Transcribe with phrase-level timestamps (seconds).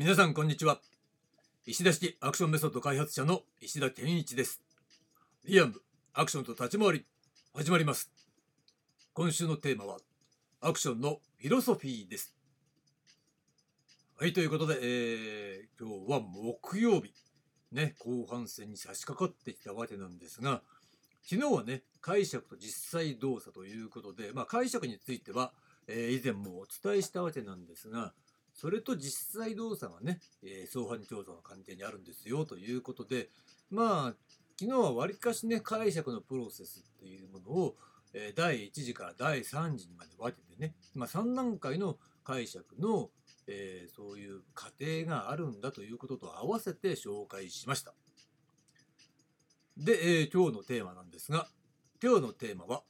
[0.00, 0.80] 皆さんこんにちは。
[1.66, 4.62] 石田式アクションメソッド開発者の石田健一です。
[5.44, 5.74] リアム
[6.14, 7.04] アクションと立ち回り
[7.52, 8.08] 始まります。
[9.12, 9.96] 今週のテーマは
[10.60, 12.32] アクションのフィロソフィーです。
[14.20, 17.12] はいということで、えー、今日は木曜日。
[17.72, 20.62] ね後半戦に差し掛かってきたわけなんですが
[21.28, 25.50] 昨日はね解釈と実際動作ということで、まあ、解釈については、
[25.88, 28.12] えー、以前もお伝えしたわけなんですが
[28.60, 33.28] それと実際動作がね、えー、相反共造の関係にあるんですよということで
[33.70, 34.14] まあ
[34.58, 37.76] 昨日はわりかしね解釈のプロセスっていうものを、
[38.12, 43.10] えー、第1次から第3次にまで分けてね、まあ、3段階の解釈の、
[43.46, 47.94] えー、そういう過程があるんだということと合わせて紹介しました。
[49.76, 51.46] で、えー、今日のテーマなんですが
[52.02, 52.82] 今日のテーマは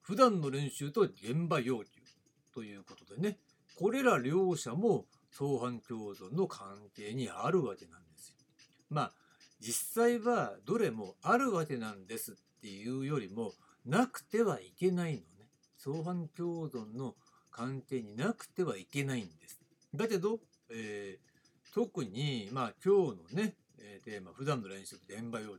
[0.00, 2.00] 普段の練習と現場要求
[2.54, 3.36] ということでね
[3.78, 8.36] これら両者も相反共存の関係にあるわけなんですよ。
[8.90, 9.12] まあ
[9.60, 13.52] 実際はどれもあるわけなんですっていうよりも
[13.86, 15.24] なくてはいけないのね。
[15.78, 17.14] 相反共存の
[17.50, 19.60] 関係になくてはいけないんです。
[19.94, 25.48] だけど、えー、特にまあ今日のね、えー、テーマ普段の練習と現場要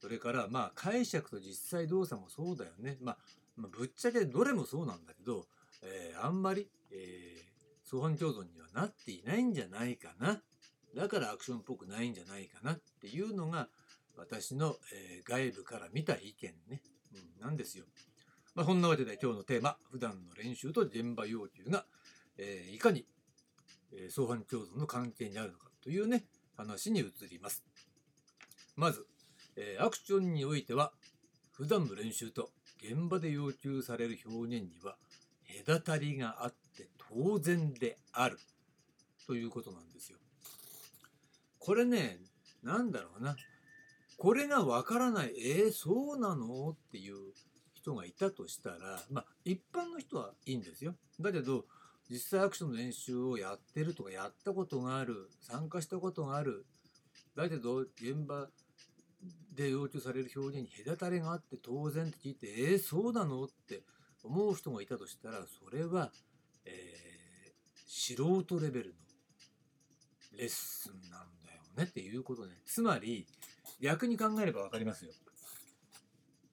[0.00, 2.96] それからまあ解釈と実際動作もそうだよね。
[3.00, 3.18] まあ、
[3.56, 5.46] まあ、ぶっちゃけどれもそうなんだけど、
[5.82, 10.40] えー、あんまり、えー、相反共存にはなっていないんじゃないかな。
[10.96, 13.68] だからアクションっぽくないんじゃないかなっていうのが
[14.16, 16.82] 私の、えー、外部から見た意見ね、
[17.14, 17.84] うん、なんですよ。
[18.54, 21.84] まあ、そんなわけで今日のテーマ普段の練習と現場要求が、
[22.38, 23.06] えー、いかに、
[23.92, 26.24] えー、相反共存の関係にあるのかというね
[26.56, 27.64] 話に移ります。
[28.74, 29.06] まず、
[29.56, 30.92] えー、アクションにおいては
[31.52, 32.50] 普段の練習と
[32.82, 34.96] 現場で要求される表現には
[35.66, 38.38] 隔たりがあって当然である
[39.26, 40.18] ということなんですよ。
[41.58, 42.18] これね、
[42.62, 43.36] なんだろうな。
[44.16, 46.70] これがわからない、えー、そうなの？
[46.70, 47.16] っていう
[47.72, 50.94] 人がいたとしたら、まあ、一般の人はいいんですよ。
[51.20, 51.64] だけど、
[52.10, 56.66] 実際アクションの練習をやってるとか、やったことがある、参加したことがある、
[57.36, 58.48] だけど、現場
[59.54, 63.44] で要求される表現に隔たりがあって当然って聞いて、えー、そうなの？
[63.44, 63.82] って
[64.24, 66.10] 思う人がいたとしたらそれは、
[66.64, 67.52] えー、
[67.86, 68.92] 素人レベルの
[70.38, 72.54] レッスンなんだよねっていうことね。
[72.64, 73.26] つまり
[73.80, 75.12] 逆に考えれば分かりますよ。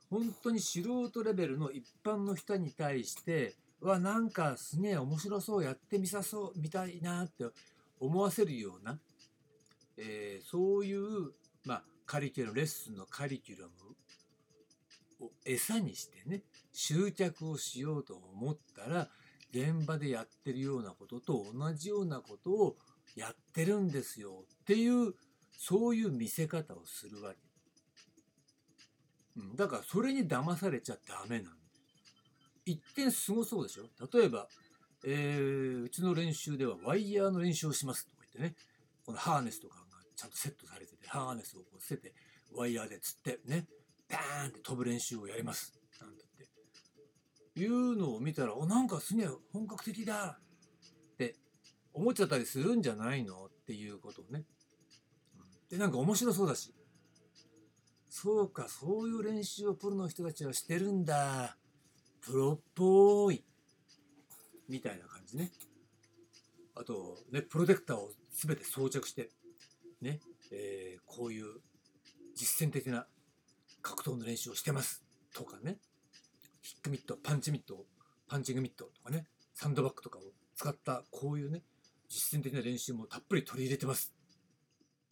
[0.10, 7.46] 本当に素人レベルの一般の人に対してはなんかすげえ面白そうやってみさそうみたいなって
[8.00, 9.00] 思わせるような、
[9.98, 11.32] えー、そういう、
[11.66, 13.74] まあ、カリキュラムレッスンのカリキュラム
[15.22, 16.44] を餌にしてね
[16.74, 19.08] 集客をしようと思ったら
[19.52, 22.76] 現場でやってるようなことと同じようなことを
[23.16, 25.14] やってるんですよっていう
[25.58, 27.38] そういう見せ方をするわけ。
[29.38, 31.52] うん、だからそれに騙されちゃダメなんだ。
[32.66, 33.84] 一見すごそうでしょ？
[34.12, 34.48] 例えば、
[35.06, 38.56] えー、うちの練習ではワイヤーの練習をしますとか言ってね
[39.06, 39.82] このハーネスとかが
[40.16, 42.14] ちゃんとセットされててハーネスをこう捨てて
[42.54, 43.68] ワイヤーで釣ってね
[44.16, 45.74] バーンって飛ぶ練習をやります。
[46.00, 46.50] なんて言っ
[47.54, 47.60] て。
[47.60, 50.40] いうのを見たらおなんかすげえ本格的だ。
[51.14, 51.36] って
[51.94, 54.44] 思っちゃったりするんじゃないのっていうことをね。
[55.70, 56.74] でなんか面白そうだし。
[58.10, 61.58] そうかそういう練習をプロの人たちはしてるんだ。
[62.22, 63.44] プロっぽい。
[64.70, 65.52] みたいな感じね。
[66.76, 69.30] あとねプロテクターを全て装着して。
[70.02, 70.20] ね、
[70.52, 71.46] えー、こういう
[72.36, 73.08] 実践的な
[73.86, 75.04] 格闘の練習をしてます。
[75.32, 75.78] とかね。
[76.62, 77.86] ヒックミットパンチミット
[78.28, 79.28] パンチングミットとかね。
[79.54, 80.22] サンドバッグとかを
[80.56, 81.62] 使ったこういうね
[82.10, 84.12] 実践的な練習もたっぷり取り入れてます。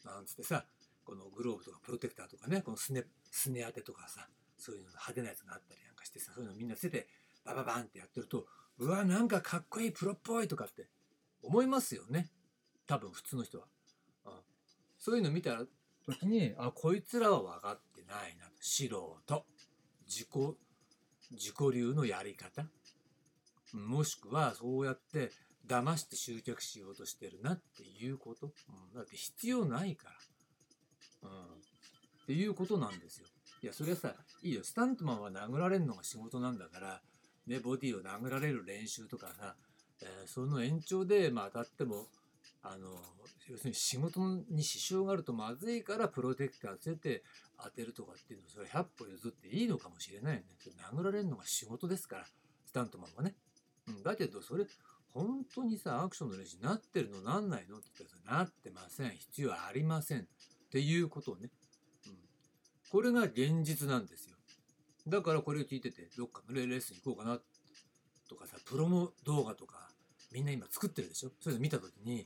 [0.04, 0.66] なんつってさ
[1.06, 7.08] このグローブとかプロテクターとかねこのスネスネ当てとかさそういうの派手なやつがあったりなんかしてさそういうのみんな捨てて
[7.46, 8.48] バババンってやってると
[8.80, 10.88] うわなんかかっこいいプロっぽいとかって
[11.44, 12.30] 思いますよね。
[12.88, 13.66] 多分普通の人は、
[14.26, 14.32] うん、
[14.98, 15.60] そういうの見た
[16.06, 17.80] 時にあこいつらは分かっ
[18.14, 19.46] ないな素人
[20.08, 20.28] 自己
[21.32, 22.66] 自己流のやり方。
[23.74, 25.32] もしくはそうやって
[25.68, 28.50] 騙して集客しようとしてるなっていうこと、う
[28.94, 30.10] ん、だって必要ないか
[31.24, 33.26] ら、うん、っていうことなんですよ。
[33.64, 34.14] いやそれはさ
[34.44, 34.64] いいよ。
[34.64, 37.02] スタントマンは殴られるのが仕事なんだから
[37.48, 39.56] ねボディを殴られる練習とかさ、
[40.02, 42.08] えー、その延長で、まあ、当たっても
[42.64, 42.88] あの
[43.50, 47.24] 要するに仕事に支障があるとまずいからプロテクターつけて
[47.62, 50.48] 当てるとかっていうのそれ100歩譲っていいのかもしれないよね。
[50.92, 52.26] 殴られるのが仕事ですから
[52.66, 53.36] スタントマンはね。
[54.04, 54.66] だけどそれ
[55.14, 59.12] 本当にさアクションの練習になってるのなんないのって言ったらなってません。
[59.12, 60.22] 必要ありません。
[60.22, 60.24] っ
[60.72, 61.50] ていうことをね、
[62.90, 64.38] これが現実なんですよ。
[65.06, 67.40] だからこれを聞いててどっかのレースに行こうかな
[68.30, 69.90] とかさプロモ動画とか
[70.32, 71.32] みんな今作ってるでしょ？
[71.42, 72.26] そういうの見た時に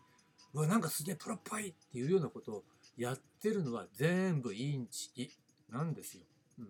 [0.53, 2.63] うわなんかすげえプロっぽいっていうようなことを
[2.97, 5.31] やってるのは全部インチキ
[5.69, 6.23] なんですよ。
[6.59, 6.67] うん、っ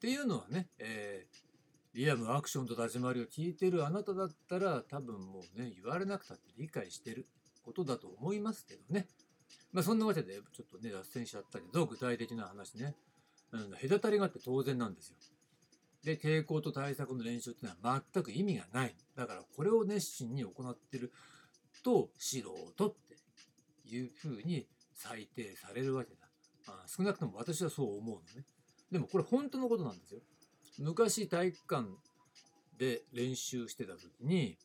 [0.00, 7.26] ていうのはね、えー、リアムアクションと立ち回りを聞いてるあなただったら多分もうね言われなくたって理解してる
[7.64, 9.08] ことだと思いますけどね。
[9.72, 12.94] まあそんなわけでちょっとね脱線しちゃったけど具体的な話ね、
[13.52, 15.16] うん、隔たりがあって当然なんですよ。
[16.04, 18.94] で抵抗と対策の練習っていうのは全く意味がない。
[19.16, 21.12] だからこれを熱心に行ってる
[21.84, 22.40] と素
[22.76, 26.26] 人っていうふうに裁定されるわけだ。
[26.66, 28.46] あ少なくとも私はそう思うのね。
[28.90, 30.20] でもこれ本当のことなんですよ。
[30.78, 31.88] 昔体育館
[32.78, 34.56] で練習してた時に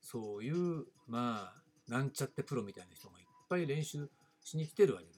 [0.00, 4.08] そういうまあなんちゃってプロみたいな人がいっぱい練習
[4.44, 5.12] しに来てるわけだ。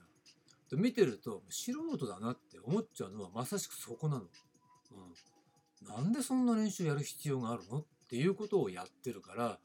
[0.71, 4.23] で見てると素人だなって思っちゃうのはまさしくそこなの。
[4.23, 7.79] うん、なんでそんな練習やる必要があるの？
[7.79, 9.59] っていうことをやってるから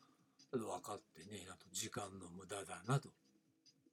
[0.60, 3.10] 分かってねえなと時間の無駄だなと。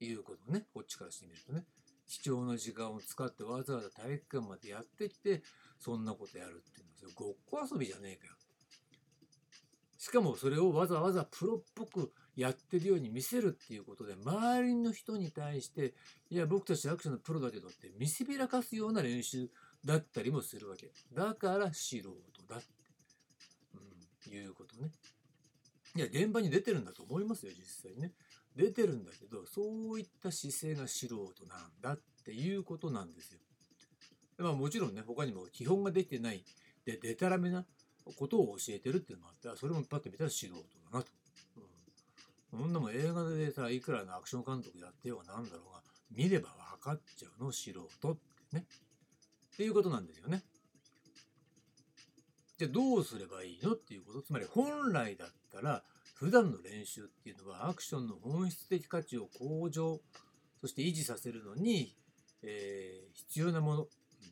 [0.00, 0.64] いうことね。
[0.72, 1.64] こっちからしてみるとね。
[2.08, 5.42] 貴重な時間を使ってわざわざ体育館までやってきて
[5.78, 8.32] そんなことやるっていうのはごっこ遊びじゃねえかよ。
[9.96, 15.94] しかもそれをわざわざプロっぽくやってるように見せるっていうことで周りの人に対して
[16.30, 19.50] いや僕たちアクションのプロだけどって見せびらかすような練習
[19.84, 20.90] だったりもするわけ。
[21.12, 22.10] だから素人
[22.48, 22.66] だって、
[24.30, 24.90] うん、いうことね。
[25.96, 28.12] いや現場に出てるんだと思いますよ実際ね
[28.56, 33.38] 出てるんだけどそういった姿勢が素人なんだっていうことなんですよ。
[34.38, 36.44] まあもちろんね他にも基本ができてない
[36.84, 37.64] ででたらめな
[38.16, 41.08] ことを教えてるっていうのもあってそれもパッと見たら素人だなと。
[42.52, 46.48] うん、そんなも映画でさいくらのアクション監督やってようがなんだろうが見れば
[46.78, 47.80] 分かっちゃうの素人
[48.12, 48.16] っ
[48.50, 48.64] てね。
[49.54, 50.42] っていうことなんですよね。
[52.60, 54.20] じゃあどうすればいいのっていうこと。
[54.20, 55.82] つまり本来だったら
[56.14, 59.98] 普段の練習っていうのはアクションの本質的価値を向上
[60.60, 61.96] そして維持させるのに、
[62.42, 63.86] えー、必要なもの。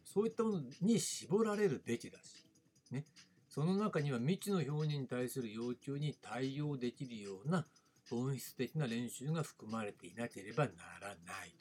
[0.04, 2.44] そういったものに絞られるべきだし、
[2.90, 3.06] ね、
[3.48, 7.64] その中には未知の表現に対する要求に対応できるような
[8.10, 11.14] 本質的な練習が含まれていなければならな
[11.46, 11.54] い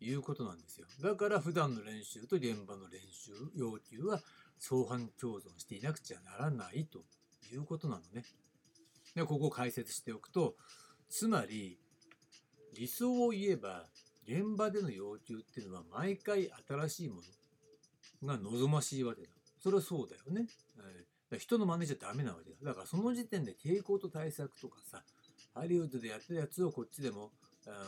[0.00, 0.86] と、いうことなんですよ。
[1.00, 4.20] だから普段の練習と現場の練習要求は
[4.58, 7.04] 相反共存していなくちゃならないと
[7.52, 8.24] いうことなのね。
[9.14, 10.54] でここを解説しておくと
[11.08, 11.78] つまり
[12.74, 13.86] 理想を言えば
[14.26, 17.22] 現場での要求っていうのは毎回新しいも
[18.22, 19.28] のが望ましいわけだ。
[19.62, 20.46] それはそうだよね。
[21.30, 22.56] えー、人の真似じゃダメなわけだ。
[22.62, 25.02] だからその時点で傾向と対策とかさ
[25.54, 27.32] ハリウッドでやってるやつをこっちでも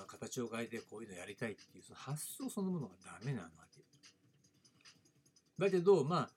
[0.07, 3.85] 形を変えてこういうのやりたいっていうその発想そのものがダメなわけ。
[5.59, 6.31] だけどまあ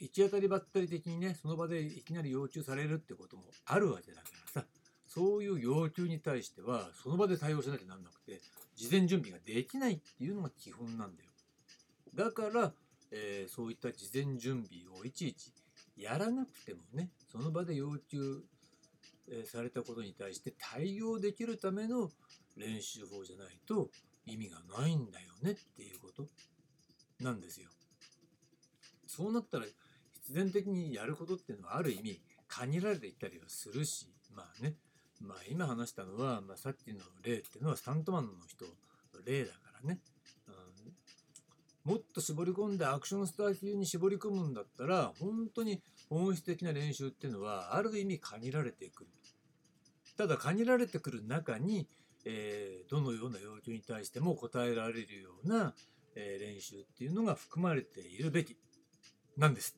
[0.00, 4.66] 行き当たりばったり的にねその場でいきなり要求されるってこともあるわけだからさ
[5.06, 8.40] そういう要求に対してはその場で対応しなきゃなんなくて
[8.74, 11.30] 事前準備ができないっていうのが基本なんだよ
[12.14, 12.72] だから、
[13.10, 15.52] えー、そういった事前準備をいちいち
[15.96, 18.42] やらなくてもねその場で要求、
[19.44, 22.10] されたことに対して対応できるための
[22.56, 23.88] 練習法じゃないと
[24.24, 26.28] 意味がないんだよねっていうこと
[27.20, 27.68] なんですよ。
[29.06, 29.64] そうなったら
[30.26, 34.74] 必然的にやることっていうのはある意味限られていったりはするしまあね。
[35.20, 38.70] まあ今話したのは、まあ、さっきの例っていうのはスタントマンの人の
[39.24, 39.98] 例だからね、
[41.86, 45.80] うん、もっと絞り込んでアクションスター級に絞り込むんだったら本当に
[46.10, 49.10] 本質的な練習っていうのはある意味限られてくる。
[50.16, 51.86] ただ限られてくる中に、
[52.24, 55.74] えー、どのような要求に対しても答えられるような、
[56.14, 58.56] え、練習っていうのが含まれているべき
[59.36, 59.76] なんです。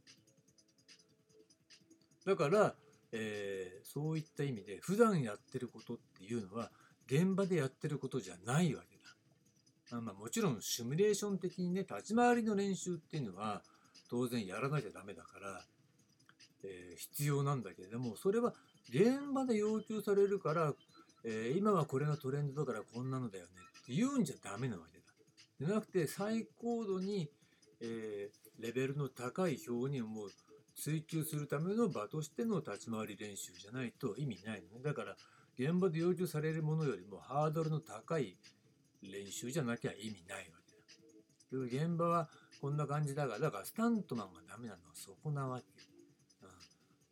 [2.28, 2.74] だから、
[3.10, 6.70] えー、そういった意味で普段やってることっていうのは
[7.06, 8.98] 現場でやってることじゃないわけ
[9.90, 10.02] だ。
[10.02, 13.62] まあ、もちろんシミュレーション的にね立ち回りの練習っていうのは
[14.10, 15.62] 当然やらなきゃダメだから、
[16.64, 18.52] えー、必要なんだけれどもそれは
[18.90, 20.74] 現場で要求されるから、
[21.24, 25.04] えー、今はこれがトレンドだからこんなのだよねって言うんじゃダメなわけだ。
[25.60, 27.30] じゃなくて最高度に、
[27.80, 30.28] えー、レベルの高い表現を
[30.78, 34.80] 追求するための場としての立ち回り練習じゃないと意味ないのね。
[34.82, 35.16] だから
[35.58, 38.36] 現場で要求されるものよりもハードルの高い
[39.02, 40.58] 練習じゃなきゃ意味ないわ
[41.50, 41.64] けだ。
[41.64, 42.28] 現場は
[42.60, 45.64] こんな感じだから、だからスタントマンがダメなのはそこなわけ。
[46.42, 46.48] うん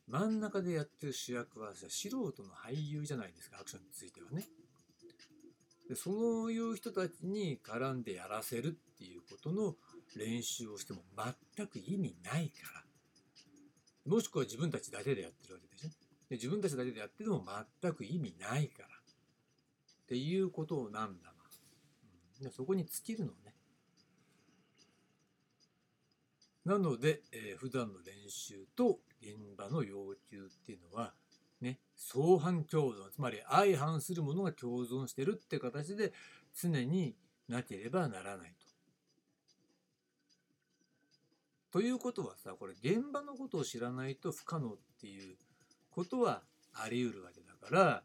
[0.09, 4.47] 真ん中でやってる主役はさ素人の俳優じゃないですかアクションについてはね。
[5.89, 9.75] でそういう人たちに絡んでやらせるっていうことの
[10.17, 11.03] 練習をしても
[11.57, 12.86] 全く意味ないから
[14.07, 15.89] もしくは自分たちだけでやってるわけでしょ？
[16.29, 17.45] で自分たちだけでやってても
[17.81, 18.89] 全く意味ないから。
[18.89, 18.91] っ
[20.07, 21.33] ていうことなんだ
[22.39, 23.55] うん、でそこに尽きるのね。
[26.65, 31.15] なので、えー、普段の練習と現場の要求っていうのは
[31.61, 33.11] ね、相反共存。
[33.11, 36.13] つまり相反するものが共存してるって形で
[36.61, 37.17] 常に
[37.49, 38.56] なければならない。
[41.77, 41.83] と。
[41.83, 45.37] いうことはさこれ現場のことを知らないと不可能っていう
[45.91, 46.43] ことは
[46.73, 48.03] あり得るわけだから、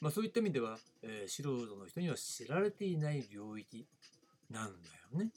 [0.00, 3.86] まあ、そういった意味では、えー、素人の人には知られていない領域
[4.50, 4.88] なんだ
[5.18, 5.30] よね。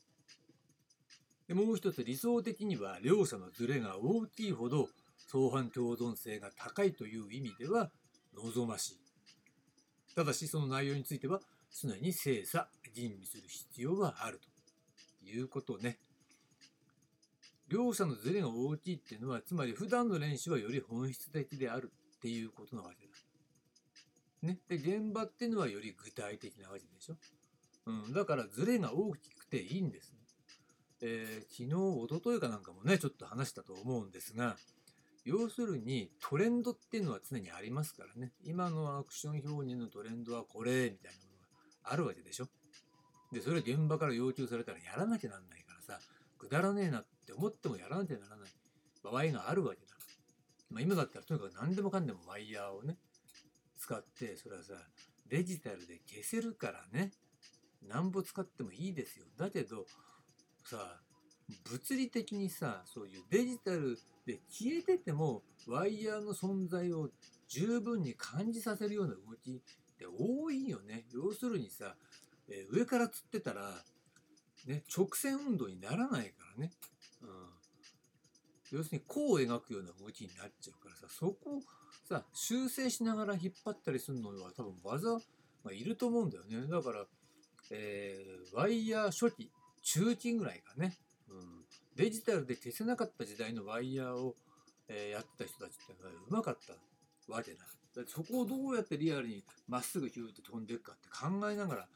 [1.47, 4.89] でもう一つ理想的には両者のズレが大きいほど
[5.31, 7.89] 相反共存性が高いという意味では
[8.35, 8.99] 望ましい。
[10.13, 11.39] ただしその内容については
[11.71, 14.41] 常に精査吟味する必要はある
[15.21, 15.99] ということね。
[17.69, 23.13] 両者のズレが大きいっていうのはつまり普段の練習はより本質的であるっていうことなわけだ。
[24.41, 27.15] ね、で現場っていうのはより具体的なわけでしょ。
[27.87, 30.17] うん、だからズレが大きくていいんですね。
[31.01, 34.57] えー、昨日、おとといかなんかもね、ちょっと話したと思うんですが、
[35.25, 38.31] 要するにトレンドっていうのは常にありますからね。
[38.43, 41.39] 今のアクション表現のトレンドはこれ、みたいなもの
[41.83, 42.47] があるわけでしょ。
[43.31, 45.99] で、それ現場から要求されたらやらなきゃなんないからさ、
[46.37, 48.49] くだらねえなってって思ってもやらなきゃならない
[49.03, 49.93] 場合があるわけだ。
[50.69, 52.97] まあ、今だったらとにかく何でもかんでもワイヤーをね、
[53.77, 54.73] 使って、それはさ、
[55.27, 57.11] デジタルで消せるからね、
[57.85, 59.25] なんぼ使ってもいいですよ。
[59.37, 59.85] だけど、
[60.63, 61.01] さ、
[61.69, 67.09] 物理的にさ、そういうデジタルで消えててもワイヤーの存在を
[67.47, 71.05] 十分に感じさせるような動きって多いよね。
[71.13, 71.95] 要するにさ、
[72.49, 73.71] えー、上から釣ってたら、
[74.65, 76.71] ね、直線運動にならないからね。
[78.71, 81.61] 要するに弧を描くような動きになっちゃうからさ、そこを
[82.07, 85.17] さ、修正しながら引っ張ったりするのは多分技
[85.63, 86.67] がいると思うんだよね。
[86.67, 87.05] だから、
[87.71, 89.51] えー、ワイヤー初期、
[89.83, 90.97] 中期ぐらいかね。
[91.29, 91.57] うん
[91.97, 94.35] デジタルで消せなかった時代のワイヤーを、
[94.87, 97.65] えー、やってた人たちっていうのはうまかったわけだ。
[97.95, 101.87] だそこをどうやってリアルにまっすぐヒューッと飛んでいくかって考えながら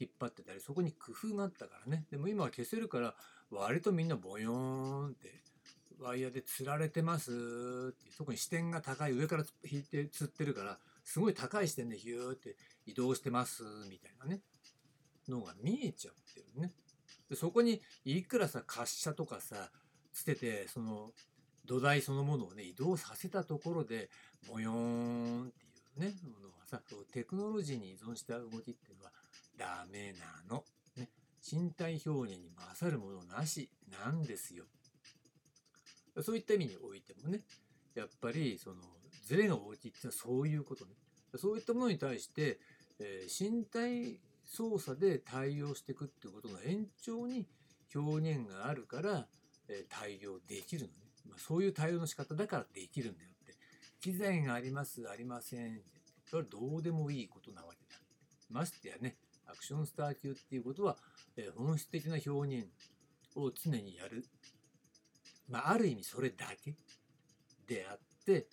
[0.00, 2.06] 引っ張ってたり、そこに工夫があったからね。
[2.10, 3.14] でも今は消せるから、
[3.50, 5.42] 割とみんなボヨーンって
[6.00, 14.40] ワイヤーで釣られてますて特に視点が高い上から引いて釣ってるからすごい高い視点でヒューって移動してますみたいなね
[15.28, 16.72] のが見えちゃってるね
[17.28, 19.70] でそこにいくらさ滑車とかさ
[20.12, 21.10] 捨ててその
[21.66, 24.08] 土台そのものをね移動させたところで
[24.48, 26.80] ボヨーンっていうねものはさ
[27.12, 29.12] テクノロジーに依存した動きっていうのは
[29.60, 30.64] ダメなの。
[30.96, 33.68] ね、身体表現に勝るものなし
[34.02, 34.64] なんですよ。
[36.22, 37.40] そういった意味においてもね
[37.94, 38.76] やっぱりその
[39.24, 40.92] ズレが大きいっていうのはそういうことね。
[41.36, 42.58] そういったものに対して、
[42.98, 47.46] えー、身体操作で対応していくっていうことの延長に
[47.94, 49.26] 表現があるから、
[49.68, 50.92] え対応できるのね、
[51.28, 53.54] まあ、そういう対応の仕方だからできるんだよって
[54.00, 55.80] 機材がありますありません
[56.26, 58.00] それはどうでもいいことなわけだ
[58.50, 59.16] ましてやね
[59.52, 60.96] アクションスター級っていうことは、
[61.36, 62.66] え本質的な表現
[63.36, 64.24] を常にやる
[65.48, 66.74] まあある意味それだけ
[67.66, 68.46] であって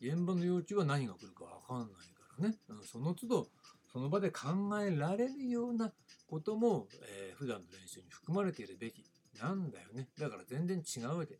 [0.00, 3.48] 現場の要求は何が来るか分かんないからね、うん、その都度
[3.92, 4.48] その場で考
[4.80, 5.92] えられるような
[6.28, 9.04] ことも、えー、普段の練習に含まれているべき
[9.40, 10.08] なんだよね。
[10.18, 11.38] だから全然違うわけ。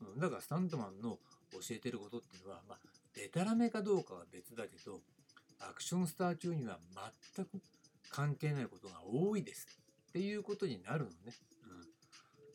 [0.00, 1.18] うん、だからスタントマンの
[1.52, 2.78] 教えてることっていうのは、まあ、
[3.14, 5.00] デタラメかどうかは別だけど、
[5.60, 6.78] アクションスター中には
[7.36, 7.60] 全く
[8.12, 9.66] 関係ないことが多いです
[10.10, 11.16] っていうことになるのね。
[11.26, 11.86] うん。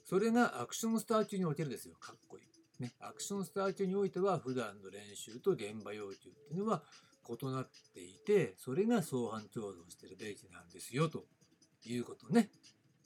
[0.05, 1.95] それがアクションスター中におけるですよ。
[1.99, 2.81] かっこいい。
[2.81, 2.93] ね。
[2.99, 6.83] アクションスター中においては普段の練習と現場要求っていうのは
[7.27, 11.25] 異なっていて、それが相反共存してるべきなんですよ、と
[11.85, 12.49] いうことね。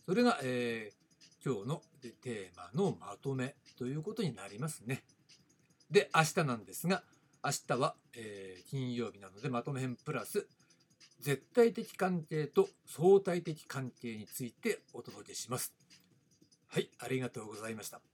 [0.05, 1.81] それが、えー、今日の
[2.22, 5.03] テーマのまとめということになりますね。
[5.89, 7.03] で、明日なんですが、
[7.43, 10.48] 明日は、えー、金曜日なのでまとめ編プラス、
[11.21, 15.73] 絶対的関係と相対的関係についてお届けします。
[16.67, 18.10] はい、ありがとうございました。